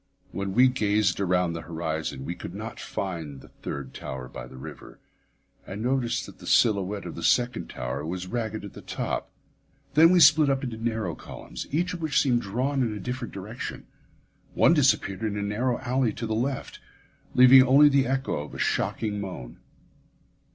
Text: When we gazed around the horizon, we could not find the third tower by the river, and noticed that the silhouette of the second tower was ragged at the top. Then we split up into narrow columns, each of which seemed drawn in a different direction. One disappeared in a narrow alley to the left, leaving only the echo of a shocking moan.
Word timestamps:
When 0.31 0.53
we 0.55 0.67
gazed 0.67 1.19
around 1.19 1.53
the 1.53 1.61
horizon, 1.61 2.25
we 2.25 2.33
could 2.33 2.55
not 2.55 2.79
find 2.79 3.39
the 3.39 3.49
third 3.49 3.93
tower 3.93 4.27
by 4.27 4.47
the 4.47 4.57
river, 4.57 4.97
and 5.67 5.83
noticed 5.83 6.25
that 6.25 6.39
the 6.39 6.47
silhouette 6.47 7.05
of 7.05 7.13
the 7.13 7.21
second 7.21 7.69
tower 7.69 8.03
was 8.03 8.25
ragged 8.25 8.65
at 8.65 8.73
the 8.73 8.81
top. 8.81 9.29
Then 9.93 10.09
we 10.09 10.19
split 10.19 10.49
up 10.49 10.63
into 10.63 10.75
narrow 10.77 11.13
columns, 11.13 11.67
each 11.69 11.93
of 11.93 12.01
which 12.01 12.19
seemed 12.19 12.41
drawn 12.41 12.81
in 12.81 12.93
a 12.95 12.99
different 12.99 13.31
direction. 13.35 13.85
One 14.55 14.73
disappeared 14.73 15.21
in 15.21 15.37
a 15.37 15.43
narrow 15.43 15.77
alley 15.81 16.13
to 16.13 16.25
the 16.25 16.33
left, 16.33 16.79
leaving 17.35 17.61
only 17.61 17.87
the 17.87 18.07
echo 18.07 18.37
of 18.43 18.55
a 18.55 18.57
shocking 18.57 19.21
moan. 19.21 19.57